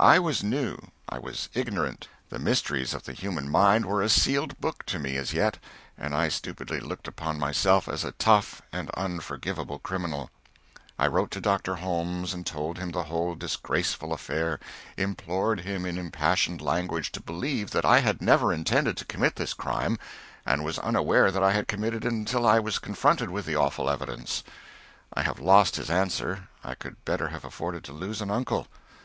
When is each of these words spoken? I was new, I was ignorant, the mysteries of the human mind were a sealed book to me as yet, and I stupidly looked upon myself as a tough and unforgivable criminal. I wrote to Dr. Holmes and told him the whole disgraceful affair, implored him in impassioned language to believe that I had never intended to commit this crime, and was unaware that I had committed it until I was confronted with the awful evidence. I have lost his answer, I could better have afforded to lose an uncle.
I 0.00 0.18
was 0.18 0.42
new, 0.42 0.78
I 1.08 1.20
was 1.20 1.48
ignorant, 1.54 2.08
the 2.28 2.40
mysteries 2.40 2.92
of 2.92 3.04
the 3.04 3.12
human 3.12 3.48
mind 3.48 3.86
were 3.86 4.02
a 4.02 4.08
sealed 4.08 4.60
book 4.60 4.84
to 4.86 4.98
me 4.98 5.16
as 5.16 5.32
yet, 5.32 5.58
and 5.96 6.12
I 6.12 6.28
stupidly 6.28 6.80
looked 6.80 7.06
upon 7.06 7.38
myself 7.38 7.86
as 7.86 8.02
a 8.02 8.10
tough 8.10 8.60
and 8.72 8.90
unforgivable 8.94 9.78
criminal. 9.78 10.28
I 10.98 11.06
wrote 11.06 11.30
to 11.30 11.40
Dr. 11.40 11.76
Holmes 11.76 12.34
and 12.34 12.44
told 12.44 12.78
him 12.78 12.90
the 12.90 13.04
whole 13.04 13.36
disgraceful 13.36 14.12
affair, 14.12 14.58
implored 14.96 15.60
him 15.60 15.86
in 15.86 15.98
impassioned 15.98 16.60
language 16.60 17.12
to 17.12 17.20
believe 17.22 17.70
that 17.70 17.84
I 17.84 18.00
had 18.00 18.20
never 18.20 18.52
intended 18.52 18.96
to 18.96 19.04
commit 19.04 19.36
this 19.36 19.54
crime, 19.54 20.00
and 20.44 20.64
was 20.64 20.80
unaware 20.80 21.30
that 21.30 21.44
I 21.44 21.52
had 21.52 21.68
committed 21.68 22.04
it 22.04 22.10
until 22.10 22.44
I 22.44 22.58
was 22.58 22.80
confronted 22.80 23.30
with 23.30 23.46
the 23.46 23.54
awful 23.54 23.88
evidence. 23.88 24.42
I 25.14 25.22
have 25.22 25.38
lost 25.38 25.76
his 25.76 25.90
answer, 25.90 26.48
I 26.64 26.74
could 26.74 26.96
better 27.04 27.28
have 27.28 27.44
afforded 27.44 27.84
to 27.84 27.92
lose 27.92 28.20
an 28.20 28.32
uncle. 28.32 28.66